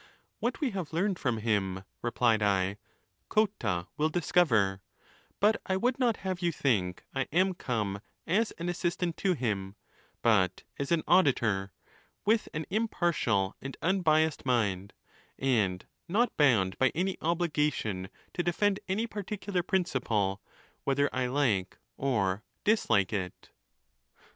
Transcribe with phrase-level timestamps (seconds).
[0.39, 2.77] What we have learned from him, replied I,
[3.29, 4.81] Cotta will dis cover;
[5.39, 9.75] but I would not have you think I am come as an assistant to him,
[10.23, 11.71] but as an auditor,
[12.25, 14.93] with an impartial and unbiassed mind,
[15.37, 20.41] and not bound by any obligation to de fend any particular principle,
[20.83, 23.51] whether I like or dislike it.